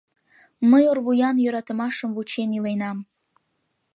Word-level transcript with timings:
Мый 0.69 0.83
орвуян 0.91 1.35
йӧратымашым 1.43 2.09
вучен 2.15 2.49
иленам. 2.57 2.97